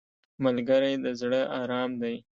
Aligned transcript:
ملګری 0.43 0.93
د 1.03 1.05
زړه 1.19 1.41
ارام 1.61 1.91
دی 2.01 2.15